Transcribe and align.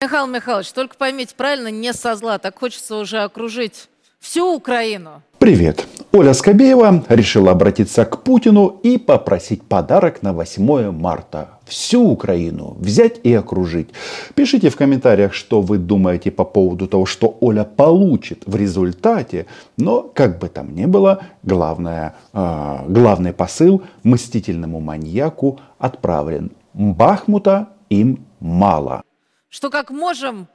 Михаил 0.00 0.28
Михайлович, 0.28 0.70
только 0.70 0.96
поймите 0.96 1.34
правильно, 1.36 1.72
не 1.72 1.92
со 1.92 2.14
зла, 2.14 2.38
так 2.38 2.56
хочется 2.56 2.94
уже 2.94 3.18
окружить 3.18 3.88
всю 4.20 4.54
Украину. 4.54 5.22
Привет! 5.40 5.88
Оля 6.12 6.34
Скобеева 6.34 7.04
решила 7.08 7.50
обратиться 7.50 8.04
к 8.04 8.22
Путину 8.22 8.78
и 8.84 8.96
попросить 8.96 9.64
подарок 9.64 10.22
на 10.22 10.32
8 10.32 10.92
марта. 10.92 11.48
Всю 11.66 12.08
Украину 12.08 12.76
взять 12.78 13.18
и 13.24 13.34
окружить. 13.34 13.88
Пишите 14.36 14.70
в 14.70 14.76
комментариях, 14.76 15.34
что 15.34 15.60
вы 15.62 15.78
думаете 15.78 16.30
по 16.30 16.44
поводу 16.44 16.86
того, 16.86 17.04
что 17.04 17.36
Оля 17.40 17.64
получит 17.64 18.44
в 18.46 18.54
результате. 18.54 19.46
Но, 19.76 20.02
как 20.02 20.38
бы 20.38 20.48
там 20.48 20.76
ни 20.76 20.86
было, 20.86 21.24
главное, 21.42 22.14
э, 22.32 22.84
главный 22.86 23.32
посыл 23.32 23.82
мстительному 24.04 24.78
маньяку 24.78 25.58
отправлен. 25.80 26.52
Бахмута 26.72 27.70
им 27.90 28.24
мало. 28.38 29.02
Что 29.50 29.70
как 29.70 29.90
можем, 29.90 30.46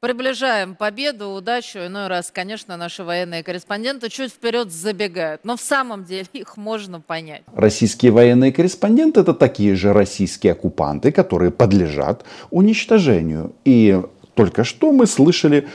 приближаем 0.00 0.74
победу, 0.74 1.28
удачу. 1.28 1.78
Иной 1.78 2.08
раз, 2.08 2.32
конечно, 2.32 2.76
наши 2.76 3.04
военные 3.04 3.44
корреспонденты 3.44 4.08
чуть 4.08 4.32
вперед 4.32 4.72
забегают. 4.72 5.44
Но 5.44 5.56
в 5.56 5.60
самом 5.60 6.04
деле 6.04 6.26
их 6.32 6.56
можно 6.56 7.00
понять. 7.00 7.42
Российские 7.54 8.10
военные 8.10 8.52
корреспонденты 8.52 9.20
это 9.20 9.34
такие 9.34 9.76
же 9.76 9.92
российские 9.92 10.54
оккупанты, 10.54 11.12
которые 11.12 11.52
подлежат 11.52 12.24
уничтожению. 12.50 13.54
И 13.64 14.02
только 14.34 14.64
что 14.64 14.90
мы 14.90 15.06
слышали 15.06 15.68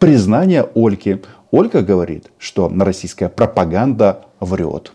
признание 0.00 0.68
Ольки. 0.74 1.22
Ольга 1.52 1.82
говорит, 1.82 2.32
что 2.38 2.72
российская 2.76 3.28
пропаганда 3.28 4.24
врет. 4.40 4.92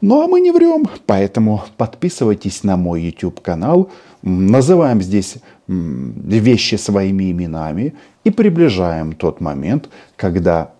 Ну 0.00 0.22
а 0.22 0.26
мы 0.26 0.40
не 0.40 0.50
врем, 0.50 0.86
поэтому 1.06 1.64
подписывайтесь 1.76 2.64
на 2.64 2.76
мой 2.76 3.02
YouTube 3.02 3.40
канал. 3.40 3.90
Называем 4.26 5.02
здесь 5.02 5.36
вещи 5.68 6.76
своими 6.76 7.30
именами 7.30 7.92
и 8.24 8.30
приближаем 8.30 9.12
тот 9.12 9.42
момент, 9.42 9.90
когда 10.16 10.70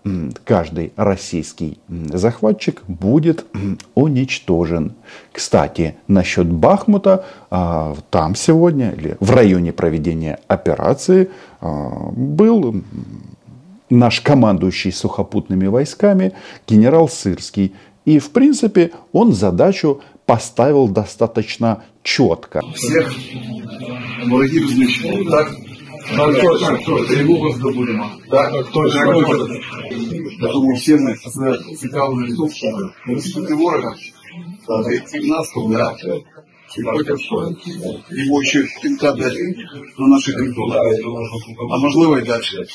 каждый 0.43 0.93
российский 0.95 1.77
захватчик 1.87 2.81
будет 2.87 3.45
уничтожен. 3.93 4.93
Кстати, 5.31 5.95
насчет 6.07 6.47
Бахмута, 6.47 7.23
а, 7.51 7.95
там 8.09 8.33
сегодня, 8.33 8.89
или 8.89 9.15
в 9.19 9.29
районе 9.29 9.73
проведения 9.73 10.39
операции, 10.47 11.29
а, 11.61 12.09
был 12.15 12.81
наш 13.91 14.21
командующий 14.21 14.91
сухопутными 14.91 15.67
войсками 15.67 16.33
генерал 16.67 17.07
Сырский. 17.07 17.75
И, 18.05 18.17
в 18.17 18.31
принципе, 18.31 18.91
он 19.11 19.33
задачу 19.33 20.01
поставил 20.25 20.87
достаточно 20.87 21.83
четко. 22.03 22.61
Всех 22.73 23.13
враги 24.25 24.59
различные. 24.59 25.29
Так? 25.29 25.51
Так 26.15 26.41
точно, 26.41 26.77
тревогу 27.07 27.51
здобудем. 27.53 28.03
Так, 28.29 28.51
точно. 28.71 28.99
Я 30.39 30.51
думаю, 30.51 30.75
все 30.77 30.97
мы 30.97 31.15
тут, 32.35 32.53
що 32.53 32.67
розпити 33.07 33.53
ворога, 33.53 33.95
нас, 35.23 35.53
да, 35.69 35.95
его 36.77 38.41
еще 38.41 38.65
пинка 38.81 39.13
дать 39.13 39.33
на 39.97 40.07
наших. 40.07 40.35
А 40.37 41.77
можливо 41.77 42.17
и 42.17 42.25
дальше. 42.25 42.65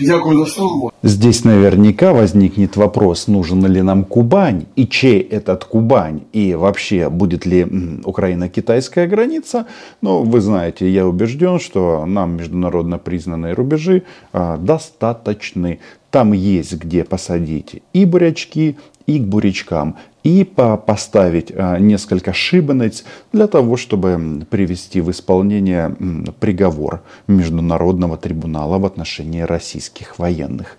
Дякую 0.00 0.44
за 0.44 0.50
слово. 0.50 0.92
Здесь 1.02 1.44
наверняка 1.44 2.12
возникнет 2.12 2.76
вопрос, 2.76 3.28
нужен 3.28 3.64
ли 3.66 3.82
нам 3.82 4.04
Кубань 4.04 4.66
и 4.74 4.86
чей 4.86 5.20
этот 5.20 5.64
Кубань 5.64 6.22
и 6.32 6.54
вообще 6.54 7.10
будет 7.10 7.46
ли 7.46 7.66
Украина-китайская 8.04 9.06
граница. 9.06 9.66
Но 10.00 10.22
вы 10.22 10.40
знаете, 10.40 10.90
я 10.90 11.06
убежден, 11.06 11.60
что 11.60 12.06
нам 12.06 12.36
международно 12.36 12.98
признанные 12.98 13.54
рубежи 13.54 14.02
а, 14.32 14.56
достаточны. 14.56 15.80
Там 16.10 16.32
есть 16.32 16.74
где 16.74 17.04
посадить 17.04 17.82
и 17.92 18.04
бурячки, 18.04 18.76
и 19.06 19.18
к 19.18 19.22
бурячкам, 19.22 19.96
и 20.24 20.42
поставить 20.42 21.52
а, 21.54 21.78
несколько 21.78 22.32
шибениц 22.32 23.04
для 23.32 23.46
того, 23.46 23.76
чтобы 23.76 24.44
привести 24.50 25.00
в 25.02 25.10
исполнение 25.10 25.94
приговор 26.40 27.02
Международного 27.28 28.16
трибунала 28.16 28.78
в 28.78 28.86
отношении 28.86 29.42
российских 29.42 30.18
военных. 30.18 30.78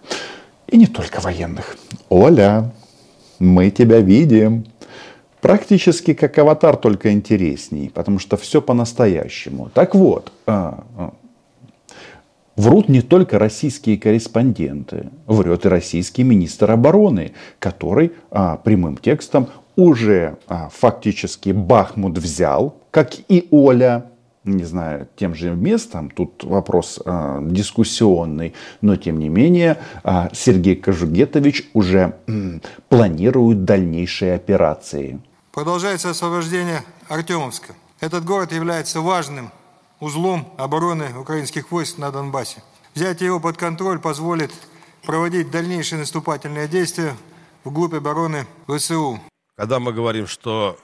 И 0.67 0.77
не 0.77 0.87
только 0.87 1.21
военных. 1.21 1.77
Оля, 2.09 2.73
мы 3.39 3.69
тебя 3.69 3.99
видим. 3.99 4.65
Практически 5.41 6.15
как 6.15 6.35
аватар, 6.39 6.75
только 6.75 7.11
интересней, 7.11 7.91
потому 7.93 8.17
что 8.17 8.35
все 8.35 8.63
по-настоящему. 8.63 9.69
Так 9.75 9.93
вот, 9.93 10.31
а, 10.47 10.83
а, 10.97 11.13
Врут 12.55 12.87
не 12.87 13.01
только 13.01 13.37
российские 13.37 13.97
корреспонденты, 13.97 15.09
врет 15.27 15.65
и 15.65 15.69
российский 15.69 16.23
министр 16.23 16.71
обороны, 16.71 17.33
который 17.59 18.13
а, 18.31 18.55
прямым 18.55 18.97
текстом 18.97 19.49
уже 19.75 20.37
а, 20.47 20.69
фактически 20.69 21.49
Бахмут 21.49 22.17
взял, 22.17 22.77
как 22.91 23.11
и 23.27 23.47
Оля, 23.51 24.05
не 24.45 24.63
знаю, 24.63 25.09
тем 25.17 25.35
же 25.35 25.51
местом, 25.51 26.09
тут 26.09 26.45
вопрос 26.45 27.01
а, 27.03 27.41
дискуссионный, 27.41 28.53
но 28.79 28.95
тем 28.95 29.19
не 29.19 29.27
менее 29.27 29.77
а, 30.05 30.29
Сергей 30.31 30.77
Кожугетович 30.77 31.69
уже 31.73 32.15
м, 32.27 32.61
планирует 32.87 33.65
дальнейшие 33.65 34.33
операции. 34.33 35.19
Продолжается 35.51 36.09
освобождение 36.09 36.83
Артемовска. 37.09 37.73
Этот 37.99 38.23
город 38.23 38.53
является 38.53 39.01
важным 39.01 39.51
узлом 40.05 40.53
обороны 40.57 41.17
украинских 41.17 41.71
войск 41.71 41.97
на 41.97 42.11
Донбассе. 42.11 42.61
Взять 42.93 43.21
его 43.21 43.39
под 43.39 43.57
контроль 43.57 43.99
позволит 43.99 44.51
проводить 45.03 45.49
дальнейшие 45.49 45.99
наступательные 45.99 46.67
действия 46.67 47.15
вглубь 47.63 47.95
обороны 47.95 48.45
ВСУ. 48.67 49.19
Когда 49.57 49.79
мы 49.79 49.93
говорим, 49.93 50.27
что 50.27 50.77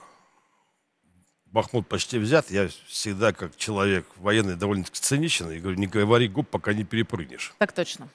Бахмут 1.46 1.86
почти 1.86 2.18
взят, 2.18 2.50
я 2.50 2.68
всегда, 2.88 3.32
как 3.32 3.56
человек 3.56 4.06
военный, 4.16 4.56
довольно-таки 4.56 4.98
циничен, 5.00 5.50
и 5.50 5.60
говорю, 5.60 5.78
не 5.78 5.86
говори 5.86 6.26
губ, 6.26 6.48
пока 6.48 6.72
не 6.72 6.82
перепрыгнешь. 6.82 7.54
Так 7.58 7.72
точно. 7.72 8.08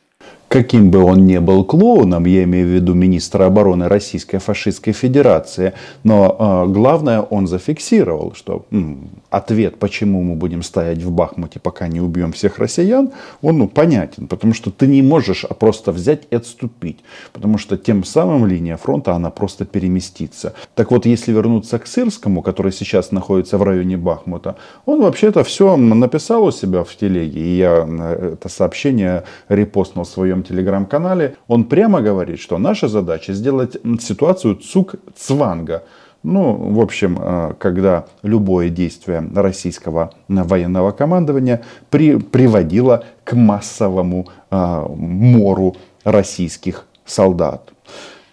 Каким 0.48 0.92
бы 0.92 1.04
он 1.04 1.26
ни 1.26 1.38
был 1.40 1.66
клоуном, 1.66 2.26
я 2.26 2.44
имею 2.44 2.68
в 2.68 2.70
виду 2.70 2.94
министра 2.94 3.46
обороны 3.46 3.90
Российской 3.90 4.38
фашистской 4.38 4.94
федерации, 4.94 5.74
но 6.04 6.66
э, 6.68 6.72
главное 6.72 7.22
он 7.22 7.48
зафиксировал, 7.48 8.34
что 8.34 8.66
м, 8.72 9.10
ответ, 9.30 9.78
почему 9.78 10.24
мы 10.24 10.36
будем 10.36 10.64
стоять 10.64 11.00
в 11.04 11.12
Бахмуте, 11.12 11.60
пока 11.60 11.90
не 11.90 12.00
убьем 12.00 12.32
всех 12.32 12.60
россиян, 12.60 13.12
он 13.42 13.58
ну, 13.58 13.68
понятен, 13.68 14.28
потому 14.28 14.54
что 14.54 14.72
ты 14.72 14.88
не 14.88 15.02
можешь 15.02 15.44
а 15.44 15.54
просто 15.54 15.92
взять 15.92 16.24
и 16.32 16.36
отступить, 16.38 17.00
потому 17.34 17.58
что 17.58 17.78
тем 17.78 18.06
самым 18.06 18.48
линия 18.48 18.78
фронта, 18.78 19.14
она 19.14 19.30
просто 19.32 19.66
переместится. 19.66 20.54
Так 20.76 20.92
вот, 20.92 21.06
если 21.06 21.34
вернуться 21.34 21.78
к 21.78 21.88
Сырскому, 21.88 22.42
который 22.42 22.72
сейчас 22.72 23.12
находится 23.12 23.58
в 23.58 23.64
районе 23.64 23.98
Бахмута, 23.98 24.56
он 24.86 25.02
вообще-то 25.02 25.44
все 25.44 25.76
написал 25.76 26.46
у 26.46 26.52
себя 26.52 26.86
в 26.86 26.96
телеге, 26.96 27.42
и 27.42 27.58
я 27.58 27.86
э, 27.86 28.34
это 28.34 28.48
сообщение 28.48 29.26
репостнул 29.50 30.06
в 30.06 30.10
своем 30.18 30.44
телеграм-канале, 30.44 31.36
он 31.48 31.64
прямо 31.64 32.02
говорит, 32.02 32.40
что 32.40 32.58
наша 32.58 32.88
задача 32.88 33.34
сделать 33.34 33.78
ситуацию 34.00 34.56
цук-цванга. 34.56 35.82
Ну, 36.24 36.54
в 36.74 36.80
общем, 36.80 37.18
э, 37.22 37.54
когда 37.60 38.06
любое 38.24 38.70
действие 38.70 39.24
российского 39.36 40.10
военного 40.28 40.92
командования 40.92 41.62
при, 41.90 42.18
приводило 42.18 43.04
к 43.24 43.36
массовому 43.36 44.26
э, 44.52 44.86
мору 44.96 45.76
российских 46.04 46.88
солдат. 47.06 47.74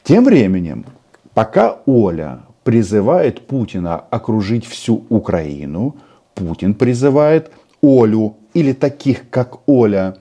Тем 0.02 0.24
временем, 0.24 0.86
пока 1.34 1.76
Оля 1.86 2.38
призывает 2.64 3.46
Путина 3.46 4.04
окружить 4.10 4.64
всю 4.66 5.04
Украину, 5.10 5.94
Путин 6.34 6.74
призывает 6.74 7.50
Олю 7.82 8.36
или 8.54 8.72
таких, 8.72 9.28
как 9.30 9.68
Оля, 9.68 10.16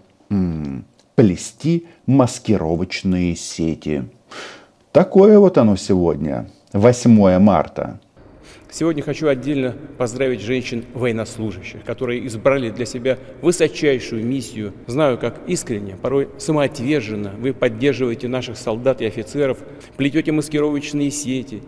плести 1.15 1.87
маскировочные 2.05 3.35
сети. 3.35 4.05
Такое 4.91 5.39
вот 5.39 5.57
оно 5.57 5.75
сегодня, 5.75 6.49
8 6.73 7.39
марта. 7.39 7.99
Сегодня 8.71 9.03
хочу 9.03 9.27
отдельно 9.27 9.75
поздравить 9.99 10.41
женщин-военнослужащих, 10.41 11.83
которые 11.83 12.25
избрали 12.25 12.71
для 12.71 12.87
себя 12.87 13.19
высочайшую 13.43 14.25
миссию. 14.25 14.73
Знаю, 14.87 15.19
как 15.19 15.41
искренне, 15.45 15.95
порой 15.95 16.29
самоотверженно 16.39 17.33
вы 17.37 17.53
поддерживаете 17.53 18.27
наших 18.27 18.57
солдат 18.57 19.01
и 19.01 19.05
офицеров, 19.05 19.59
плетете 19.95 20.31
маскировочные 20.31 21.11
сети, 21.11 21.61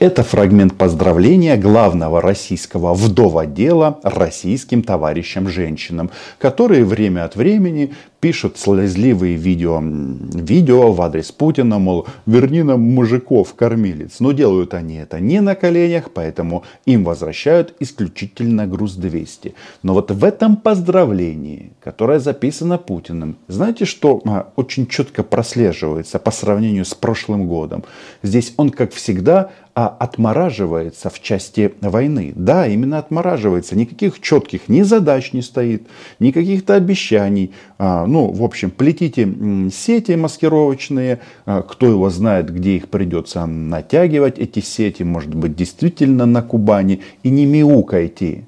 Это 0.00 0.22
фрагмент 0.22 0.78
поздравления 0.78 1.58
главного 1.58 2.22
российского 2.22 2.94
вдоводела 2.94 4.00
российским 4.02 4.82
товарищам-женщинам, 4.82 6.10
которые 6.38 6.86
время 6.86 7.26
от 7.26 7.36
времени 7.36 7.92
пишут 8.20 8.58
слезливые 8.58 9.36
видео, 9.36 9.78
видео 9.82 10.92
в 10.92 11.02
адрес 11.02 11.32
Путина, 11.32 11.78
мол, 11.78 12.06
верни 12.26 12.62
нам 12.62 12.80
мужиков, 12.80 13.54
кормилец. 13.54 14.20
Но 14.20 14.32
делают 14.32 14.74
они 14.74 14.96
это 14.96 15.20
не 15.20 15.40
на 15.40 15.54
коленях, 15.54 16.10
поэтому 16.12 16.64
им 16.86 17.04
возвращают 17.04 17.74
исключительно 17.80 18.66
груз 18.66 18.94
200. 18.94 19.54
Но 19.82 19.94
вот 19.94 20.10
в 20.10 20.24
этом 20.24 20.56
поздравлении, 20.56 21.72
которое 21.82 22.20
записано 22.20 22.78
Путиным, 22.78 23.36
знаете, 23.48 23.84
что 23.84 24.20
а, 24.26 24.48
очень 24.56 24.86
четко 24.86 25.22
прослеживается 25.22 26.18
по 26.18 26.30
сравнению 26.30 26.84
с 26.84 26.94
прошлым 26.94 27.46
годом? 27.46 27.84
Здесь 28.22 28.52
он, 28.56 28.70
как 28.70 28.92
всегда, 28.92 29.50
отмораживается 29.88 31.10
в 31.10 31.20
части 31.20 31.72
войны. 31.80 32.32
Да, 32.34 32.66
именно 32.66 32.98
отмораживается. 32.98 33.76
Никаких 33.76 34.20
четких 34.20 34.68
ни 34.68 34.82
задач 34.82 35.32
не 35.32 35.42
стоит, 35.42 35.86
ни 36.18 36.30
каких-то 36.30 36.74
обещаний. 36.74 37.52
А, 37.78 38.06
ну, 38.06 38.30
в 38.30 38.42
общем, 38.42 38.70
плетите 38.70 39.28
сети 39.72 40.16
маскировочные. 40.16 41.20
А, 41.46 41.62
кто 41.62 41.86
его 41.86 42.10
знает, 42.10 42.52
где 42.52 42.76
их 42.76 42.88
придется 42.88 43.46
натягивать, 43.46 44.38
эти 44.38 44.60
сети. 44.60 45.02
Может 45.02 45.34
быть, 45.34 45.54
действительно 45.54 46.26
на 46.26 46.42
Кубани. 46.42 47.02
И 47.22 47.30
не 47.30 47.46
мяукайте. 47.46 48.44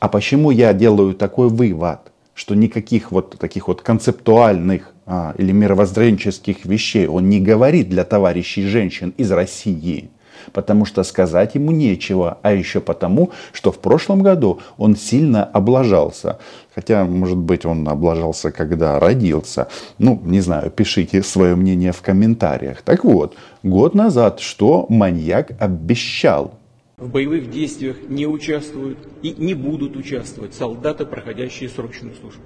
А 0.00 0.08
почему 0.08 0.50
я 0.50 0.72
делаю 0.72 1.14
такой 1.14 1.48
вывод? 1.48 2.00
Что 2.34 2.54
никаких 2.54 3.12
вот 3.12 3.38
таких 3.38 3.68
вот 3.68 3.80
концептуальных 3.80 4.92
а, 5.06 5.34
или 5.38 5.52
мировоззренческих 5.52 6.64
вещей 6.64 7.06
он 7.06 7.28
не 7.28 7.40
говорит 7.40 7.88
для 7.88 8.04
товарищей 8.04 8.66
женщин 8.66 9.14
из 9.16 9.30
России 9.30 10.10
потому 10.52 10.84
что 10.84 11.02
сказать 11.02 11.54
ему 11.54 11.72
нечего, 11.72 12.38
а 12.42 12.52
еще 12.52 12.80
потому, 12.80 13.30
что 13.52 13.72
в 13.72 13.78
прошлом 13.78 14.22
году 14.22 14.60
он 14.76 14.96
сильно 14.96 15.44
облажался. 15.44 16.38
Хотя, 16.74 17.04
может 17.04 17.38
быть, 17.38 17.64
он 17.64 17.88
облажался, 17.88 18.50
когда 18.50 18.98
родился. 18.98 19.68
Ну, 19.98 20.20
не 20.24 20.40
знаю, 20.40 20.70
пишите 20.70 21.22
свое 21.22 21.54
мнение 21.54 21.92
в 21.92 22.02
комментариях. 22.02 22.82
Так 22.82 23.04
вот, 23.04 23.36
год 23.62 23.94
назад 23.94 24.40
что 24.40 24.86
маньяк 24.88 25.52
обещал? 25.60 26.54
В 26.96 27.08
боевых 27.08 27.50
действиях 27.50 27.96
не 28.08 28.26
участвуют 28.26 28.98
и 29.22 29.34
не 29.36 29.54
будут 29.54 29.96
участвовать 29.96 30.54
солдаты, 30.54 31.04
проходящие 31.06 31.68
срочную 31.68 32.14
службу. 32.14 32.42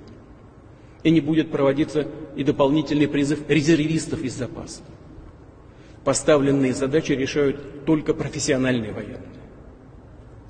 И 1.02 1.10
не 1.10 1.20
будет 1.20 1.50
проводиться 1.50 2.08
и 2.34 2.44
дополнительный 2.44 3.08
призыв 3.08 3.40
резервистов 3.48 4.22
из 4.22 4.34
запаса. 4.34 4.82
Поставленные 6.08 6.72
задачи 6.72 7.12
решают 7.12 7.84
только 7.84 8.14
профессиональные 8.14 8.92
военные. 8.92 9.28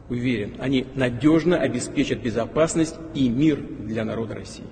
Уверен, 0.08 0.54
они 0.60 0.86
надежно 0.94 1.56
обеспечат 1.56 2.20
безопасность 2.20 2.94
и 3.12 3.28
мир 3.28 3.58
для 3.80 4.04
народа 4.04 4.36
России. 4.36 4.62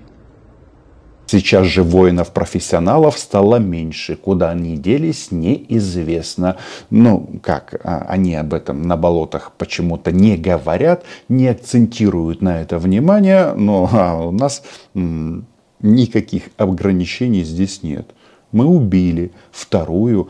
Сейчас 1.25 1.67
же 1.67 1.83
воинов-профессионалов 1.83 3.17
стало 3.17 3.57
меньше. 3.57 4.15
Куда 4.15 4.51
они 4.51 4.77
делись, 4.77 5.29
неизвестно. 5.29 6.55
Ну, 6.89 7.37
как, 7.43 7.81
а, 7.83 8.05
они 8.07 8.35
об 8.35 8.53
этом 8.53 8.83
на 8.83 8.95
болотах 8.95 9.51
почему-то 9.57 10.13
не 10.13 10.37
говорят, 10.37 11.03
не 11.27 11.49
акцентируют 11.49 12.41
на 12.41 12.61
это 12.61 12.79
внимание, 12.79 13.51
но 13.55 13.89
а 13.91 14.25
у 14.25 14.31
нас 14.31 14.63
никаких 14.93 16.43
ограничений 16.55 17.43
здесь 17.43 17.83
нет 17.83 18.13
мы 18.51 18.65
убили 18.65 19.31
вторую, 19.51 20.29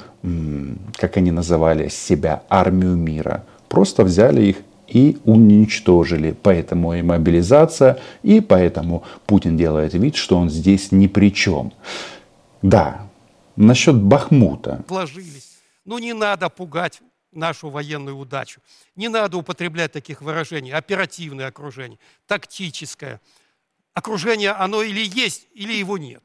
как 0.94 1.18
они 1.18 1.32
называли 1.32 1.90
себя, 1.90 2.44
армию 2.50 2.96
мира. 2.96 3.44
Просто 3.70 4.04
взяли 4.04 4.42
их 4.42 4.58
и 4.88 5.18
уничтожили. 5.26 6.36
Поэтому 6.42 6.94
и 6.94 7.02
мобилизация, 7.02 8.00
и 8.24 8.42
поэтому 8.42 9.04
Путин 9.26 9.58
делает 9.58 9.94
вид, 9.94 10.16
что 10.16 10.38
он 10.38 10.50
здесь 10.50 10.92
ни 10.92 11.08
при 11.08 11.34
чем. 11.34 11.74
Да, 12.62 13.08
насчет 13.56 13.96
Бахмута. 13.96 14.84
Вложились. 14.88 15.58
Ну 15.86 16.00
не 16.00 16.14
надо 16.14 16.50
пугать 16.50 17.02
нашу 17.32 17.70
военную 17.70 18.18
удачу. 18.18 18.62
Не 18.96 19.10
надо 19.10 19.38
употреблять 19.38 19.92
таких 19.92 20.22
выражений. 20.22 20.72
Оперативное 20.74 21.48
окружение, 21.48 22.00
тактическое. 22.26 23.22
Окружение, 23.94 24.52
оно 24.52 24.82
или 24.82 25.06
есть, 25.06 25.48
или 25.54 25.74
его 25.74 25.98
нет. 25.98 26.24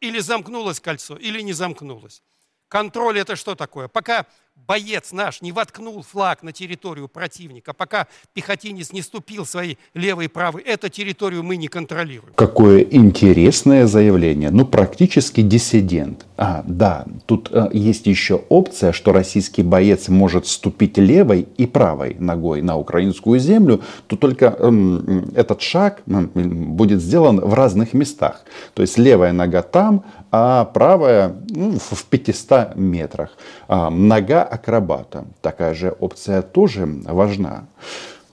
Или 0.00 0.20
замкнулось 0.20 0.80
кольцо, 0.80 1.16
или 1.16 1.40
не 1.42 1.52
замкнулось. 1.52 2.22
Контроль 2.70 3.18
это 3.18 3.34
что 3.34 3.56
такое? 3.56 3.88
Пока 3.88 4.26
боец 4.54 5.10
наш 5.10 5.42
не 5.42 5.50
воткнул 5.50 6.02
флаг 6.02 6.44
на 6.44 6.52
территорию 6.52 7.08
противника, 7.08 7.72
пока 7.72 8.06
пехотинец 8.32 8.92
не 8.92 9.02
ступил 9.02 9.44
своей 9.44 9.76
левой 9.94 10.26
и 10.26 10.28
правой, 10.28 10.62
эту 10.62 10.88
территорию 10.88 11.42
мы 11.42 11.56
не 11.56 11.66
контролируем. 11.66 12.32
Какое 12.36 12.82
интересное 12.82 13.88
заявление. 13.88 14.50
Ну, 14.50 14.64
практически 14.64 15.40
диссидент. 15.40 16.26
А, 16.36 16.62
да, 16.64 17.06
тут 17.26 17.50
э, 17.52 17.70
есть 17.72 18.06
еще 18.06 18.36
опция, 18.48 18.92
что 18.92 19.12
российский 19.12 19.64
боец 19.64 20.08
может 20.08 20.46
ступить 20.46 20.96
левой 20.96 21.48
и 21.56 21.66
правой 21.66 22.16
ногой 22.20 22.62
на 22.62 22.76
украинскую 22.76 23.40
землю, 23.40 23.82
то 24.06 24.16
только 24.16 24.54
э, 24.56 25.22
этот 25.34 25.60
шаг 25.60 26.02
э, 26.06 26.12
будет 26.12 27.02
сделан 27.02 27.40
в 27.40 27.52
разных 27.54 27.92
местах. 27.92 28.44
То 28.74 28.82
есть 28.82 28.96
левая 28.96 29.32
нога 29.32 29.62
там, 29.62 30.04
а 30.32 30.64
правая 30.64 31.36
ну, 31.48 31.78
в 31.78 32.04
500 32.04 32.76
метрах. 32.76 33.36
А, 33.68 33.90
нога 33.90 34.42
акробата. 34.42 35.26
Такая 35.40 35.74
же 35.74 35.90
опция 35.98 36.42
тоже 36.42 36.86
важна. 36.86 37.66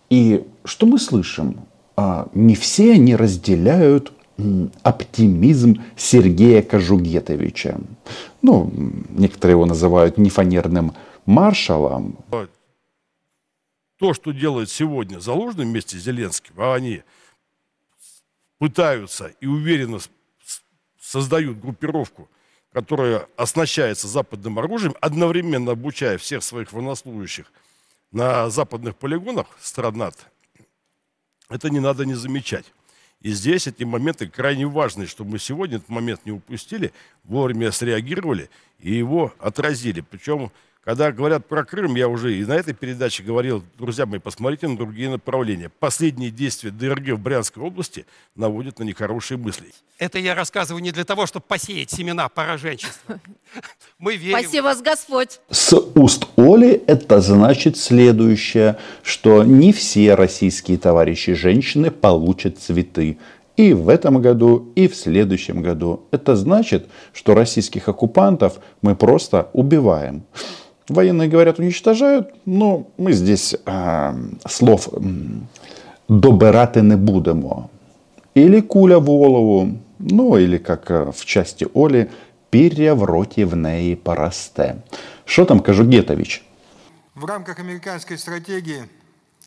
И 0.10 0.46
что 0.64 0.86
мы 0.86 1.00
слышим? 1.00 1.60
А, 1.96 2.28
не 2.34 2.56
все 2.56 2.94
они 2.94 3.16
разделяют 3.16 4.14
оптимизм 4.84 5.84
Сергея 5.96 6.62
Кожугетовича. 6.62 7.80
Ну, 8.44 8.72
некоторые 9.10 9.54
его 9.54 9.66
называют 9.66 10.18
нефанерным 10.20 10.94
маршалом. 11.26 12.18
То, 13.98 14.14
что 14.14 14.32
делает 14.32 14.70
сегодня 14.70 15.20
Залужный 15.20 15.66
вместе 15.66 15.98
с 15.98 16.04
Зеленским, 16.04 16.54
а 16.58 16.76
они 16.76 17.02
пытаются 18.60 19.32
и 19.42 19.48
уверенно 19.48 20.00
создают 21.08 21.60
группировку, 21.60 22.30
которая 22.74 23.28
оснащается 23.38 24.08
западным 24.08 24.60
оружием, 24.60 24.94
одновременно 25.00 25.72
обучая 25.72 26.18
всех 26.18 26.44
своих 26.44 26.74
военнослужащих 26.74 27.52
на 28.12 28.50
западных 28.50 28.98
полигонах 28.98 29.48
стран 29.62 29.98
НАТО, 29.98 30.24
это 31.50 31.70
не 31.70 31.80
надо 31.80 32.06
не 32.06 32.14
замечать. 32.14 32.66
И 33.22 33.32
здесь 33.32 33.68
эти 33.68 33.84
моменты 33.86 34.28
крайне 34.28 34.68
важны, 34.68 35.08
чтобы 35.08 35.32
мы 35.32 35.40
сегодня 35.40 35.78
этот 35.78 35.90
момент 35.90 36.26
не 36.26 36.34
упустили, 36.34 36.92
вовремя 37.24 37.72
среагировали 37.72 38.50
и 38.80 38.94
его 38.94 39.34
отразили. 39.40 40.02
Причем 40.02 40.52
когда 40.88 41.12
говорят 41.12 41.46
про 41.46 41.66
Крым, 41.66 41.96
я 41.96 42.08
уже 42.08 42.38
и 42.40 42.46
на 42.46 42.54
этой 42.54 42.74
передаче 42.74 43.22
говорил, 43.22 43.62
друзья 43.78 44.06
мои, 44.06 44.20
посмотрите 44.20 44.70
на 44.70 44.78
другие 44.78 45.10
направления. 45.10 45.70
Последние 45.82 46.32
действия 46.32 46.72
ДРГ 46.72 47.10
в 47.10 47.20
Брянской 47.20 47.62
области 47.62 48.06
наводят 48.38 48.80
на 48.80 48.86
нехорошие 48.86 49.38
мысли. 49.38 49.66
Это 49.98 50.18
я 50.18 50.34
рассказываю 50.34 50.82
не 50.82 50.92
для 50.92 51.04
того, 51.04 51.26
чтобы 51.26 51.44
посеять 51.46 51.92
семена 51.92 52.30
пораженчества. 52.30 53.20
Мы 54.00 54.16
верим. 54.16 54.40
Спаси 54.40 54.62
вас 54.62 54.82
Господь. 54.82 55.42
С 55.50 55.78
уст 55.78 56.26
Оли 56.38 56.82
это 56.88 57.20
значит 57.20 57.76
следующее, 57.76 58.78
что 59.04 59.44
не 59.44 59.74
все 59.74 60.16
российские 60.16 60.78
товарищи 60.78 61.34
женщины 61.34 61.92
получат 61.92 62.60
цветы. 62.60 63.18
И 63.58 63.74
в 63.74 63.90
этом 63.90 64.22
году, 64.22 64.72
и 64.76 64.88
в 64.88 64.96
следующем 64.96 65.62
году. 65.62 66.06
Это 66.12 66.38
значит, 66.38 66.88
что 67.12 67.34
российских 67.34 67.90
оккупантов 67.90 68.60
мы 68.82 68.96
просто 68.96 69.50
убиваем. 69.52 70.24
Военные 70.89 71.29
говорят, 71.29 71.59
уничтожают, 71.59 72.35
но 72.45 72.87
мы 72.99 73.13
здесь 73.13 73.55
э, 73.67 74.15
слов 74.49 74.89
добирати 76.09 76.83
не 76.83 76.97
будемо. 76.97 77.69
Или 78.35 78.61
куля 78.61 78.99
в 78.99 79.05
голову, 79.05 79.69
ну 79.99 80.37
или 80.39 80.59
как 80.59 80.91
в 80.91 81.25
части 81.25 81.67
Олі, 81.75 82.07
пір'я 82.51 82.95
в 82.95 83.05
роті 83.05 83.45
в 83.45 83.57
неї 83.57 83.97
поросте. 83.97 84.75
Що 85.25 85.45
там 85.45 85.61
Кажугетович? 85.61 86.45
В 87.15 87.25
рамках 87.25 87.59
американской 87.59 88.19
стратегии 88.19 88.85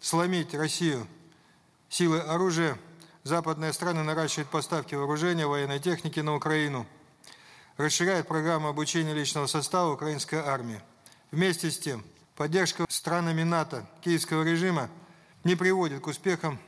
сломить 0.01 0.53
Россию 0.55 1.07
силы 1.89 2.19
оружия, 2.19 2.77
западные 3.23 3.73
страны 3.73 4.03
наращивают 4.03 4.49
поставки 4.49 4.95
вооружения, 4.95 5.47
военной 5.47 5.79
техники 5.79 6.19
на 6.19 6.35
Украину, 6.35 6.85
расширяют 7.77 8.27
программу 8.27 8.67
обучения 8.67 9.13
личного 9.13 9.47
состава 9.47 9.93
украинской 9.93 10.39
армии. 10.39 10.79
Вместе 11.32 11.70
с 11.70 11.78
тем, 11.78 12.02
поддержка 12.36 12.86
странами 12.88 13.44
НАТО 13.44 13.84
киевского 14.00 14.42
режима 14.42 14.88
не 15.44 15.54
приводит 15.54 16.00
к 16.00 16.08
успехам 16.08 16.58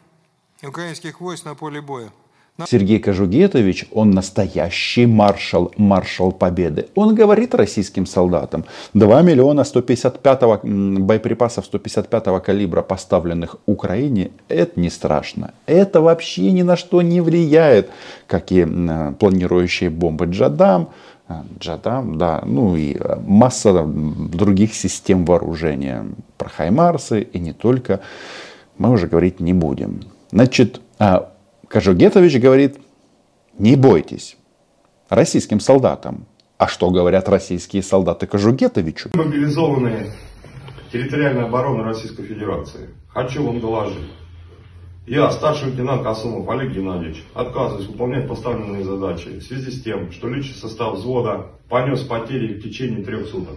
украинских 0.62 1.20
войск 1.20 1.44
на 1.46 1.56
поле 1.56 1.80
боя. 1.80 2.12
Сергей 2.68 3.00
Кожугетович, 3.00 3.86
он 3.90 4.10
настоящий 4.10 5.06
маршал, 5.06 5.72
маршал 5.78 6.30
победы. 6.30 6.86
Он 6.94 7.14
говорит 7.14 7.54
российским 7.54 8.06
солдатам, 8.06 8.66
2 8.94 9.22
миллиона 9.22 9.64
155 9.64 10.62
боеприпасов 10.62 11.64
155 11.64 12.42
калибра, 12.44 12.82
поставленных 12.82 13.56
Украине, 13.66 14.30
это 14.48 14.78
не 14.78 14.90
страшно. 14.90 15.54
Это 15.66 16.02
вообще 16.02 16.52
ни 16.52 16.62
на 16.62 16.76
что 16.76 17.02
не 17.02 17.20
влияет, 17.20 17.90
как 18.28 18.52
и 18.52 18.64
планирующие 19.18 19.90
бомбы 19.90 20.26
Джадам, 20.26 20.90
Джадам, 21.58 22.18
да, 22.18 22.42
ну 22.44 22.76
и 22.76 22.96
масса 23.26 23.84
других 23.84 24.74
систем 24.74 25.24
вооружения, 25.24 26.06
про 26.38 26.48
Хаймарсы 26.48 27.22
и 27.22 27.38
не 27.38 27.52
только, 27.52 28.00
мы 28.78 28.90
уже 28.90 29.06
говорить 29.06 29.40
не 29.40 29.52
будем. 29.52 30.02
Значит, 30.30 30.80
а, 30.98 31.32
Кожугетович 31.68 32.38
говорит, 32.38 32.78
не 33.58 33.76
бойтесь, 33.76 34.36
российским 35.08 35.60
солдатам. 35.60 36.26
А 36.58 36.68
что 36.68 36.90
говорят 36.90 37.28
российские 37.28 37.82
солдаты 37.82 38.26
Кожугетовичу? 38.26 39.10
Мобилизованные 39.14 40.12
территориальной 40.92 41.44
обороны 41.44 41.82
Российской 41.82 42.22
Федерации. 42.24 42.90
Хочу 43.08 43.44
вам 43.44 43.60
доложить. 43.60 44.10
Я, 45.04 45.32
старший 45.32 45.70
лейтенант 45.70 46.04
Касумов 46.04 46.48
Олег 46.48 46.72
Геннадьевич, 46.72 47.24
отказываюсь 47.34 47.88
выполнять 47.88 48.28
поставленные 48.28 48.84
задачи 48.84 49.40
в 49.40 49.42
связи 49.42 49.72
с 49.72 49.82
тем, 49.82 50.12
что 50.12 50.28
личный 50.28 50.54
состав 50.54 50.94
взвода 50.94 51.46
понес 51.68 52.02
потери 52.02 52.54
в 52.54 52.62
течение 52.62 53.02
трех 53.02 53.26
суток. 53.26 53.56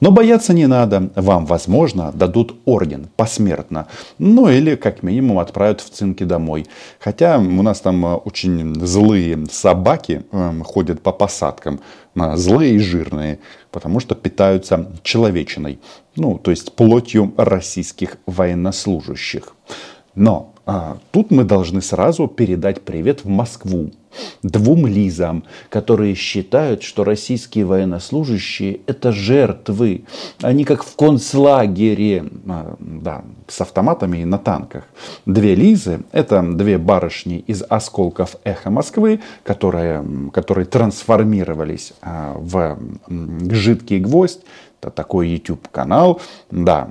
Но 0.00 0.10
бояться 0.10 0.52
не 0.52 0.66
надо. 0.66 1.10
Вам, 1.16 1.46
возможно, 1.46 2.12
дадут 2.12 2.56
орден 2.66 3.08
посмертно. 3.16 3.86
Ну 4.18 4.50
или, 4.50 4.74
как 4.74 5.02
минимум, 5.02 5.38
отправят 5.38 5.80
в 5.80 5.88
цинки 5.88 6.24
домой. 6.24 6.66
Хотя 7.00 7.38
у 7.38 7.62
нас 7.62 7.80
там 7.80 8.04
э, 8.04 8.14
очень 8.16 8.74
злые 8.84 9.46
собаки 9.50 10.26
э, 10.30 10.52
ходят 10.62 11.00
по 11.00 11.12
посадкам. 11.12 11.80
Э, 12.14 12.36
злые 12.36 12.74
и 12.74 12.78
жирные. 12.78 13.38
Потому 13.70 13.98
что 13.98 14.14
питаются 14.14 14.92
человечиной. 15.02 15.78
Ну, 16.16 16.36
то 16.36 16.50
есть 16.50 16.76
плотью 16.76 17.32
российских 17.38 18.18
военнослужащих. 18.26 19.54
Но 20.14 20.51
а, 20.64 20.98
тут 21.10 21.30
мы 21.30 21.44
должны 21.44 21.82
сразу 21.82 22.28
передать 22.28 22.82
привет 22.82 23.24
в 23.24 23.28
Москву 23.28 23.90
двум 24.42 24.86
Лизам, 24.86 25.44
которые 25.68 26.14
считают, 26.14 26.82
что 26.82 27.04
российские 27.04 27.64
военнослужащие 27.64 28.80
это 28.86 29.12
жертвы. 29.12 30.04
Они 30.40 30.64
как 30.64 30.84
в 30.84 30.96
концлагере, 30.96 32.24
а, 32.48 32.76
да, 32.78 33.24
с 33.48 33.60
автоматами 33.60 34.18
и 34.18 34.24
на 34.24 34.38
танках. 34.38 34.84
Две 35.26 35.54
Лизы, 35.54 36.00
это 36.12 36.42
две 36.42 36.78
барышни 36.78 37.38
из 37.46 37.62
осколков 37.68 38.36
эхо 38.44 38.70
Москвы, 38.70 39.20
которые, 39.44 40.04
которые 40.32 40.66
трансформировались 40.66 41.92
а, 42.02 42.34
в 42.36 42.78
жидкий 43.50 43.98
гвоздь 43.98 44.40
такой 44.90 45.28
YouTube 45.28 45.68
канал. 45.68 46.20
Да, 46.50 46.88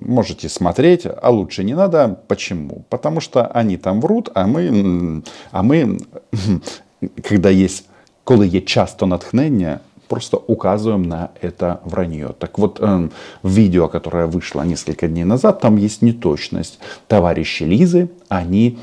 можете 0.00 0.48
смотреть, 0.48 1.06
а 1.06 1.30
лучше 1.30 1.64
не 1.64 1.74
надо. 1.74 2.18
Почему? 2.28 2.84
Потому 2.88 3.20
что 3.20 3.46
они 3.46 3.76
там 3.76 4.00
врут, 4.00 4.30
а 4.34 4.46
мы, 4.46 5.22
а 5.50 5.62
мы 5.62 5.98
когда 7.22 7.50
есть, 7.50 7.88
коли 8.24 8.46
є 8.46 8.60
часто 8.60 9.06
натхнення, 9.06 9.80
просто 10.08 10.36
указываем 10.36 11.02
на 11.02 11.30
это 11.40 11.78
вранье. 11.84 12.28
Так 12.38 12.58
вот, 12.58 12.80
в 12.80 13.10
видео, 13.48 13.88
которое 13.88 14.26
вышло 14.26 14.62
несколько 14.62 15.08
дней 15.08 15.24
назад, 15.24 15.60
там 15.60 15.78
есть 15.78 16.02
неточность. 16.02 16.78
Товарищи 17.08 17.62
Лизы, 17.64 18.08
они 18.28 18.78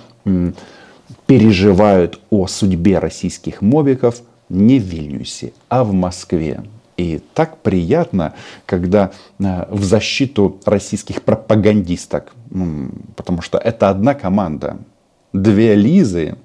переживают 1.28 2.20
о 2.32 2.48
судьбе 2.48 3.00
российских 3.00 3.62
мобиков 3.62 4.22
не 4.50 4.80
в 4.80 4.84
Вильнюсе, 4.84 5.52
а 5.70 5.84
в 5.84 5.94
Москве. 5.94 6.64
И 7.00 7.22
так 7.34 7.60
приятно, 7.60 8.34
когда 8.66 9.12
э, 9.40 9.66
в 9.70 9.84
защиту 9.86 10.60
российских 10.66 11.22
пропагандисток, 11.22 12.34
потому 13.16 13.42
что 13.42 13.58
это 13.58 13.90
одна 13.90 14.14
команда, 14.14 14.80
две 15.32 15.76
Лизы, 15.76 16.36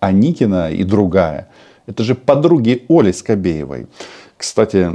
Аникина 0.00 0.70
и 0.70 0.82
другая, 0.84 1.48
это 1.86 2.04
же 2.04 2.14
подруги 2.14 2.86
Оли 2.88 3.12
Скобеевой. 3.12 3.86
Кстати, 4.38 4.88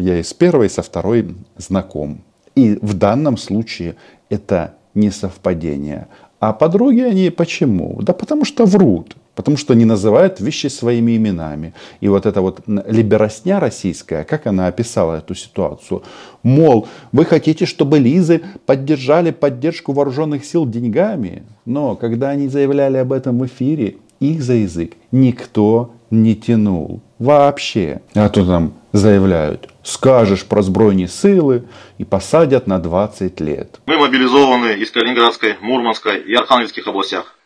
я 0.00 0.18
и 0.18 0.22
с 0.22 0.32
первой, 0.32 0.66
и 0.66 0.70
со 0.70 0.82
второй 0.82 1.36
знаком. 1.58 2.22
И 2.54 2.78
в 2.80 2.94
данном 2.94 3.36
случае 3.36 3.96
это 4.30 4.76
не 4.94 5.10
совпадение. 5.10 6.06
А 6.40 6.54
подруги 6.54 7.00
они 7.00 7.28
почему? 7.28 7.98
Да 8.00 8.14
потому 8.14 8.46
что 8.46 8.64
врут. 8.64 9.14
Потому 9.38 9.56
что 9.56 9.74
не 9.74 9.84
называют 9.84 10.40
вещи 10.40 10.66
своими 10.66 11.16
именами. 11.16 11.72
И 12.00 12.08
вот 12.08 12.26
эта 12.26 12.40
вот 12.40 12.60
либеросня 12.66 13.60
российская, 13.60 14.24
как 14.24 14.48
она 14.48 14.66
описала 14.66 15.18
эту 15.18 15.36
ситуацию? 15.36 16.02
Мол, 16.42 16.88
вы 17.12 17.24
хотите, 17.24 17.64
чтобы 17.64 18.00
Лизы 18.00 18.40
поддержали 18.66 19.30
поддержку 19.30 19.92
вооруженных 19.92 20.44
сил 20.44 20.66
деньгами? 20.66 21.44
Но 21.66 21.94
когда 21.94 22.30
они 22.30 22.48
заявляли 22.48 22.96
об 22.96 23.12
этом 23.12 23.38
в 23.38 23.46
эфире, 23.46 23.98
их 24.18 24.42
за 24.42 24.54
язык 24.54 24.94
никто 25.12 25.92
не 26.10 26.34
тянул. 26.34 27.00
Вообще. 27.20 28.00
А 28.16 28.28
то 28.30 28.44
там 28.44 28.72
заявляют, 28.92 29.68
скажешь 29.84 30.42
про 30.42 30.62
збройні 30.62 31.06
силы 31.06 31.62
и 31.98 32.04
посадят 32.04 32.66
на 32.66 32.80
20 32.80 33.40
лет. 33.40 33.78
Мы 33.86 33.98
мобилизованы 33.98 34.82
из 34.82 34.90
Калининградской, 34.90 35.54
Мурманской 35.60 36.18
и 36.18 36.34
Архангельских 36.34 36.88
областях. 36.88 37.37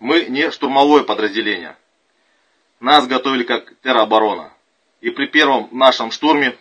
Мы 0.00 0.26
не 0.26 0.50
штурмовое 0.50 1.02
подразделение. 1.02 1.76
Нас 2.80 3.06
готовили 3.08 3.42
как 3.42 3.72
террооборона. 3.82 4.52
И 5.00 5.10
при 5.10 5.26
первом 5.26 5.68
нашем 5.72 6.12
штурме 6.12 6.56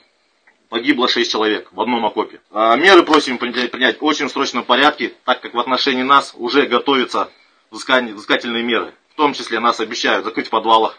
погибло 0.69 1.07
6 1.07 1.31
человек 1.31 1.69
в 1.71 1.79
одном 1.79 2.05
окопе. 2.05 2.41
А 2.51 2.75
меры 2.75 3.03
просим 3.03 3.37
принять, 3.37 3.71
принять 3.71 4.01
в 4.01 4.05
очень 4.05 4.29
срочном 4.29 4.63
порядке, 4.63 5.13
так 5.23 5.41
как 5.41 5.53
в 5.53 5.59
отношении 5.59 6.03
нас 6.03 6.33
уже 6.35 6.65
готовятся 6.65 7.29
взыскательные 7.69 8.63
меры. 8.63 8.93
В 9.09 9.15
том 9.15 9.33
числе 9.33 9.59
нас 9.59 9.79
обещают 9.79 10.25
закрыть 10.25 10.47
в 10.47 10.51
подвалах. 10.51 10.97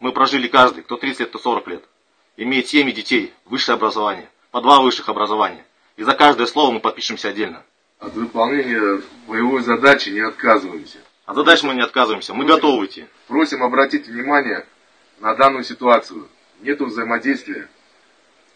Мы 0.00 0.12
прожили 0.12 0.46
каждый, 0.46 0.82
кто 0.82 0.96
30 0.96 1.20
лет, 1.20 1.28
кто 1.30 1.38
40 1.38 1.68
лет. 1.68 1.84
Имеет 2.36 2.68
семьи 2.68 2.92
детей, 2.92 3.32
высшее 3.46 3.74
образование, 3.74 4.28
по 4.50 4.60
два 4.60 4.80
высших 4.80 5.08
образования. 5.08 5.64
И 5.96 6.04
за 6.04 6.12
каждое 6.12 6.46
слово 6.46 6.70
мы 6.70 6.80
подпишемся 6.80 7.28
отдельно. 7.28 7.64
От 7.98 8.14
выполнения 8.14 9.02
боевой 9.26 9.62
задачи 9.62 10.10
не 10.10 10.20
отказываемся. 10.20 10.98
А 11.28 11.34
задачи 11.34 11.62
мы 11.66 11.74
не 11.74 11.82
отказываемся, 11.82 12.32
мы 12.32 12.46
готовы 12.46 12.86
идти. 12.86 13.04
Просим 13.26 13.62
обратить 13.62 14.08
внимание 14.08 14.64
на 15.20 15.34
данную 15.34 15.62
ситуацию. 15.62 16.26
Нету 16.62 16.86
взаимодействия. 16.86 17.68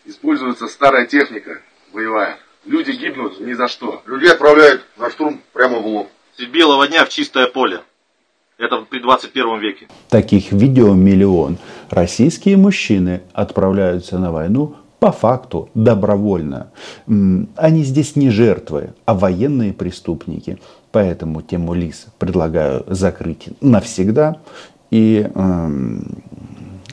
Используется 0.07 0.67
старая 0.69 1.05
техника 1.05 1.61
боевая. 1.93 2.39
Люди 2.65 2.93
гибнут 2.93 3.41
ни 3.41 3.53
за 3.53 3.69
что. 3.69 4.03
Людей 4.07 4.33
отправляют 4.33 4.87
на 4.97 5.11
штурм 5.11 5.43
прямо 5.53 5.81
в 5.81 5.87
лоб. 5.87 6.09
С 6.39 6.45
белого 6.47 6.89
дня 6.89 7.05
в 7.05 7.11
чистое 7.11 7.47
поле. 7.47 7.83
Это 8.57 8.79
при 8.89 9.01
21 9.01 9.61
веке. 9.61 9.89
Таких 10.09 10.51
видео 10.53 10.95
миллион. 10.95 11.59
Российские 11.91 12.57
мужчины 12.57 13.21
отправляются 13.35 14.19
на 14.19 14.33
войну 14.33 14.77
по 14.99 15.13
факту 15.13 15.69
добровольно. 15.75 16.73
Они 17.07 17.83
здесь 17.83 18.17
не 18.17 18.31
жертвы, 18.31 18.95
а 19.05 19.13
военные 19.13 19.75
преступники. 19.75 20.59
Поэтому 20.93 21.41
тему 21.41 21.73
ЛИС 21.73 22.09
предлагаю 22.19 22.85
закрыть 22.87 23.49
навсегда. 23.63 24.37
И 24.91 25.27
э, 25.35 26.01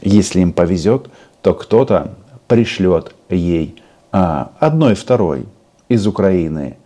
если 0.01 0.39
им 0.39 0.53
повезет, 0.53 1.09
то 1.41 1.53
кто-то 1.53 2.17
пришлет 2.47 3.13
ей 3.29 3.81
э, 4.13 4.45
одной 4.59 4.95
второй 4.95 5.45
из 5.89 6.07
Украины 6.07 6.77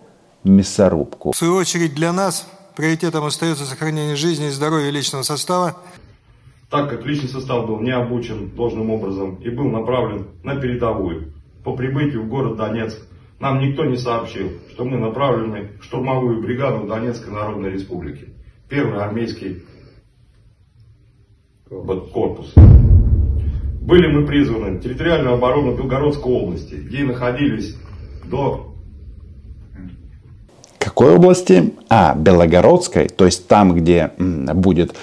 мясорубку. 0.44 1.32
В 1.32 1.38
свою 1.38 1.56
очередь 1.56 1.94
для 1.94 2.12
нас 2.12 2.48
приоритетом 2.76 3.26
остается 3.26 3.66
сохранение 3.66 4.16
жизни 4.16 4.48
и 4.48 4.50
здоровья 4.50 4.90
личного 4.90 5.22
состава. 5.22 5.78
Так 6.72 6.90
как 6.90 7.06
личный 7.06 7.30
состав 7.30 7.68
был 7.68 7.80
не 7.80 7.92
обучен 7.92 8.50
должным 8.56 8.90
образом 8.90 9.36
и 9.36 9.50
был 9.52 9.66
направлен 9.66 10.26
на 10.42 10.56
передовую. 10.56 11.32
По 11.64 11.76
прибытию 11.76 12.24
в 12.24 12.28
город 12.28 12.58
Донецк 12.58 12.98
нам 13.44 13.60
никто 13.60 13.84
не 13.84 13.98
сообщил, 13.98 14.52
что 14.72 14.86
мы 14.86 14.98
направлены 14.98 15.72
в 15.82 15.84
штурмовую 15.84 16.42
бригаду 16.42 16.88
Донецкой 16.88 17.34
Народной 17.34 17.72
Республики. 17.72 18.30
Первый 18.70 19.04
армейский 19.04 19.64
корпус. 21.70 22.54
Были 22.56 24.08
мы 24.08 24.26
призваны 24.26 24.78
в 24.78 24.82
территориальную 24.82 25.34
оборону 25.36 25.76
Белгородской 25.76 26.32
области, 26.32 26.76
где 26.76 27.04
находились 27.04 27.76
до... 28.24 28.74
Какой 30.78 31.14
области? 31.14 31.74
А, 31.90 32.16
Белогородской, 32.16 33.10
то 33.10 33.26
есть 33.26 33.50
там, 33.50 33.76
где 33.76 34.12
будет 34.18 34.96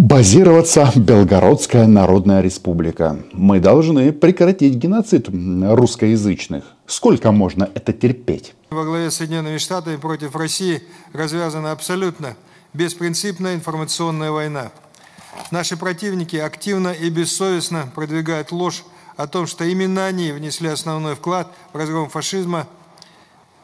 базироваться 0.00 0.90
Белгородская 0.96 1.86
Народная 1.86 2.40
Республика. 2.40 3.18
Мы 3.32 3.60
должны 3.60 4.12
прекратить 4.12 4.74
геноцид 4.76 5.28
русскоязычных. 5.28 6.64
Сколько 6.86 7.32
можно 7.32 7.68
это 7.74 7.92
терпеть? 7.92 8.54
Во 8.70 8.84
главе 8.84 9.10
с 9.10 9.16
Соединенными 9.16 9.58
Штатами 9.58 9.96
против 9.96 10.34
России 10.34 10.82
развязана 11.12 11.72
абсолютно 11.72 12.34
беспринципная 12.72 13.54
информационная 13.54 14.30
война. 14.30 14.72
Наши 15.50 15.76
противники 15.76 16.36
активно 16.36 16.92
и 16.92 17.10
бессовестно 17.10 17.90
продвигают 17.94 18.52
ложь 18.52 18.84
о 19.18 19.26
том, 19.26 19.46
что 19.46 19.64
именно 19.64 20.06
они 20.06 20.32
внесли 20.32 20.68
основной 20.68 21.14
вклад 21.14 21.52
в 21.74 21.76
разгром 21.76 22.08
фашизма 22.08 22.66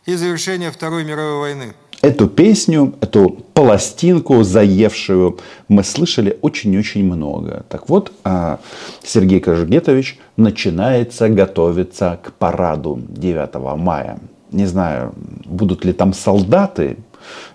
и 0.04 0.14
завершение 0.14 0.70
Второй 0.70 1.02
мировой 1.02 1.38
войны. 1.38 1.72
Эту 2.06 2.28
песню, 2.28 2.94
эту 3.00 3.30
пластинку 3.52 4.44
заевшую 4.44 5.40
мы 5.66 5.82
слышали 5.82 6.38
очень-очень 6.40 7.04
много. 7.04 7.64
Так 7.68 7.88
вот, 7.88 8.12
а, 8.22 8.60
Сергей 9.02 9.40
Кожугетович 9.40 10.16
начинается 10.36 11.28
готовиться 11.28 12.20
к 12.22 12.30
параду 12.34 13.00
9 13.08 13.76
мая. 13.76 14.20
Не 14.52 14.66
знаю, 14.66 15.14
будут 15.44 15.84
ли 15.84 15.92
там 15.92 16.12
солдаты, 16.12 16.96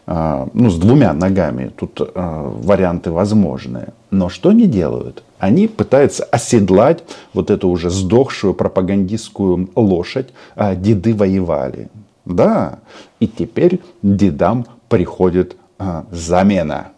а, 0.06 0.50
ну, 0.54 0.70
с 0.70 0.78
двумя 0.78 1.14
ногами. 1.14 1.72
Тут 1.80 2.02
а, 2.02 2.50
варианты 2.50 3.10
возможны. 3.10 3.94
Но 4.10 4.28
что 4.28 4.50
они 4.50 4.68
делают? 4.68 5.24
Они 5.40 5.70
пытаются 5.70 6.26
оседлать 6.26 7.06
вот 7.34 7.52
эту 7.52 7.70
уже 7.70 7.90
сдохшую 7.90 8.54
пропагандистскую 8.54 9.70
лошадь. 9.78 10.28
Деды 10.58 11.16
воевали. 11.16 11.88
Да, 12.26 12.80
и 13.22 13.28
теперь 13.28 13.80
дедам 14.02 14.66
приходит 14.90 15.56
а, 15.78 16.06
замена. 16.12 16.92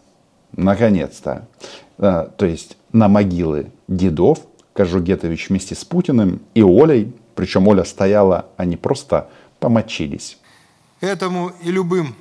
Наконец-то. 0.52 1.46
А, 1.98 2.24
то 2.36 2.46
есть 2.46 2.76
на 2.92 3.08
могилы 3.08 3.70
дедов 3.86 4.40
Кожугетович 4.72 5.50
вместе 5.50 5.76
с 5.76 5.84
Путиным 5.84 6.40
и 6.54 6.62
Олей, 6.62 7.14
причем 7.36 7.68
Оля 7.68 7.84
стояла, 7.84 8.46
они 8.56 8.76
просто 8.76 9.28
помочились. 9.60 10.38
Этому 11.00 11.52
и 11.62 11.70
любым 11.70 12.16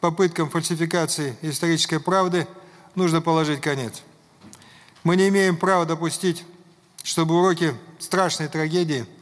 попыткам 0.00 0.50
фальсификации 0.50 1.34
исторической 1.40 1.98
правды 1.98 2.46
нужно 2.94 3.22
положить 3.22 3.62
конец. 3.62 4.02
Мы 5.04 5.16
не 5.16 5.28
имеем 5.28 5.56
права 5.56 5.86
допустить, 5.86 6.44
чтобы 7.02 7.38
уроки 7.38 7.72
страшной 7.98 8.48
трагедии– 8.48 9.06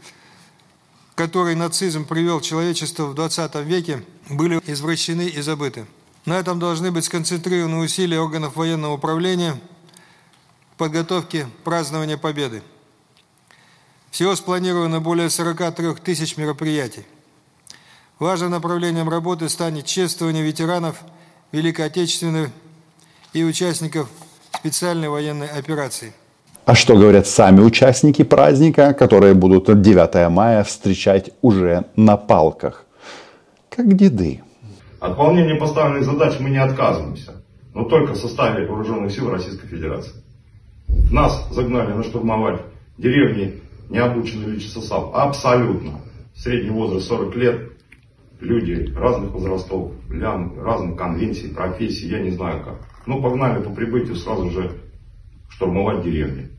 который 1.16 1.54
нацизм 1.54 2.04
привел 2.04 2.42
человечество 2.42 3.06
в 3.06 3.14
20 3.14 3.54
веке, 3.66 4.04
были 4.28 4.60
извращены 4.66 5.26
и 5.26 5.40
забыты. 5.40 5.86
На 6.26 6.38
этом 6.38 6.58
должны 6.58 6.92
быть 6.92 7.06
сконцентрированы 7.06 7.78
усилия 7.78 8.20
органов 8.20 8.56
военного 8.56 8.92
управления 8.92 9.58
в 10.74 10.76
подготовке 10.76 11.48
празднования 11.64 12.18
Победы. 12.18 12.62
Всего 14.10 14.36
спланировано 14.36 15.00
более 15.00 15.30
43 15.30 15.94
тысяч 15.94 16.36
мероприятий. 16.36 17.06
Важным 18.18 18.50
направлением 18.50 19.08
работы 19.08 19.48
станет 19.48 19.86
чествование 19.86 20.42
ветеранов 20.44 20.98
Великой 21.50 21.86
Отечественной 21.86 22.50
и 23.32 23.42
участников 23.42 24.10
специальной 24.52 25.08
военной 25.08 25.48
операции– 25.48 26.12
а 26.66 26.74
что 26.74 26.96
говорят 26.96 27.28
сами 27.28 27.60
участники 27.60 28.24
праздника, 28.24 28.92
которые 28.92 29.34
будут 29.34 29.80
9 29.80 30.28
мая 30.30 30.64
встречать 30.64 31.30
уже 31.40 31.84
на 31.94 32.16
палках? 32.16 32.84
Как 33.70 33.94
деды. 33.94 34.42
От 34.98 35.10
выполнения 35.10 35.54
поставленных 35.54 36.04
задач 36.04 36.40
мы 36.40 36.50
не 36.50 36.56
отказываемся, 36.56 37.34
но 37.72 37.84
только 37.84 38.14
в 38.14 38.16
составе 38.16 38.66
вооруженных 38.66 39.12
сил 39.12 39.30
Российской 39.30 39.68
Федерации. 39.68 40.10
Нас 41.12 41.46
загнали 41.52 41.92
на 41.92 42.02
штурмовать 42.02 42.60
деревни 42.98 43.60
необученный 43.88 44.56
Вячеслав. 44.56 45.14
Абсолютно. 45.14 46.00
Средний 46.34 46.70
возраст 46.70 47.06
40 47.06 47.36
лет. 47.36 47.60
Люди 48.40 48.92
разных 48.96 49.30
возрастов, 49.30 49.92
разных 50.10 50.96
конвенций, 50.96 51.50
профессий, 51.50 52.08
я 52.08 52.18
не 52.18 52.30
знаю 52.32 52.64
как. 52.64 52.74
Ну, 53.06 53.22
погнали 53.22 53.62
по 53.62 53.70
прибытию 53.70 54.16
сразу 54.16 54.50
же 54.50 54.72
штурмовать 55.48 56.02
деревни 56.02 56.55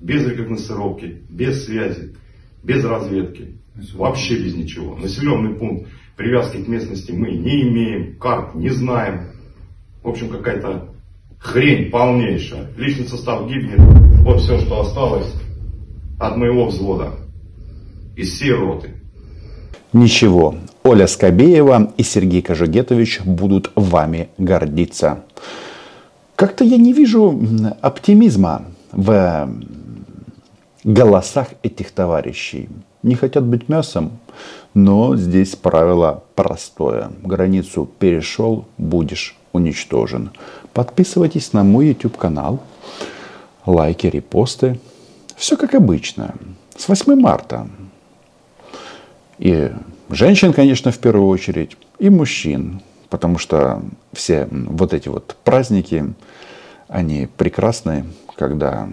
без 0.00 0.26
рекогносцировки, 0.26 1.22
без 1.28 1.64
связи, 1.64 2.14
без 2.62 2.84
разведки, 2.84 3.54
вообще 3.94 4.36
без 4.36 4.54
ничего. 4.54 4.96
Населенный 4.96 5.54
пункт 5.54 5.88
привязки 6.16 6.58
к 6.58 6.68
местности 6.68 7.12
мы 7.12 7.30
не 7.30 7.62
имеем, 7.62 8.16
карт 8.16 8.54
не 8.54 8.70
знаем. 8.70 9.28
В 10.02 10.08
общем, 10.08 10.28
какая-то 10.28 10.88
хрень 11.38 11.90
полнейшая. 11.90 12.68
Личный 12.76 13.06
состав 13.06 13.48
гибнет. 13.48 13.80
Вот 14.22 14.40
все, 14.40 14.58
что 14.58 14.80
осталось 14.80 15.32
от 16.18 16.36
моего 16.36 16.66
взвода. 16.66 17.12
Из 18.16 18.30
всей 18.30 18.52
роты. 18.52 18.90
Ничего. 19.92 20.56
Оля 20.82 21.06
Скобеева 21.06 21.92
и 21.96 22.02
Сергей 22.02 22.42
Кожугетович 22.42 23.20
будут 23.24 23.72
вами 23.74 24.28
гордиться. 24.38 25.24
Как-то 26.34 26.64
я 26.64 26.76
не 26.76 26.92
вижу 26.92 27.38
оптимизма 27.80 28.66
в 28.92 29.48
голосах 30.86 31.48
этих 31.64 31.90
товарищей. 31.90 32.68
Не 33.02 33.16
хотят 33.16 33.44
быть 33.44 33.68
мясом, 33.68 34.12
но 34.72 35.16
здесь 35.16 35.56
правило 35.56 36.22
простое. 36.34 37.10
Границу 37.22 37.90
перешел, 37.98 38.66
будешь 38.78 39.36
уничтожен. 39.52 40.30
Подписывайтесь 40.72 41.52
на 41.52 41.64
мой 41.64 41.88
YouTube 41.88 42.16
канал. 42.16 42.60
Лайки, 43.66 44.06
репосты. 44.06 44.80
Все 45.34 45.56
как 45.56 45.74
обычно. 45.74 46.34
С 46.76 46.88
8 46.88 47.20
марта. 47.20 47.68
И 49.38 49.72
женщин, 50.08 50.52
конечно, 50.52 50.92
в 50.92 50.98
первую 50.98 51.28
очередь, 51.28 51.76
и 51.98 52.10
мужчин. 52.10 52.80
Потому 53.08 53.38
что 53.38 53.82
все 54.12 54.46
вот 54.50 54.94
эти 54.94 55.08
вот 55.08 55.36
праздники, 55.42 56.14
они 56.86 57.28
прекрасны, 57.36 58.04
когда 58.36 58.88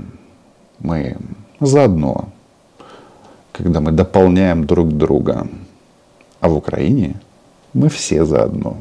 мы 0.80 1.18
заодно, 1.61 2.25
когда 3.53 3.81
мы 3.81 3.93
дополняем 3.93 4.65
друг 4.65 4.89
друга. 4.89 5.47
А 6.41 6.49
в 6.49 6.57
Україні 6.57 7.15
ми 7.75 7.87
всі 7.87 8.25
заодно. 8.25 8.77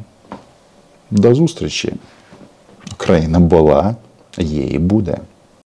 До 1.11 1.35
зустрічі. 1.35 1.93
Україна 2.93 3.39
була, 3.39 3.95
є 4.37 4.63
і 4.63 4.79
буде. 4.79 5.17